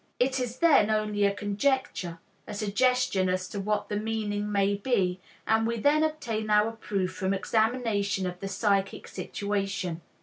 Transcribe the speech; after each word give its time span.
It 0.19 0.39
is 0.39 0.57
then 0.57 0.89
only 0.89 1.25
a 1.25 1.31
conjecture, 1.35 2.17
a 2.47 2.55
suggestion 2.55 3.29
as 3.29 3.47
to 3.49 3.59
what 3.59 3.87
the 3.87 3.97
meaning 3.97 4.51
may 4.51 4.73
be, 4.73 5.19
and 5.45 5.67
we 5.67 5.77
then 5.77 6.01
obtain 6.03 6.49
our 6.49 6.71
proof 6.71 7.13
from 7.13 7.35
examination 7.35 8.25
of 8.25 8.39
the 8.39 8.47
psychic 8.47 9.07
situation. 9.07 10.01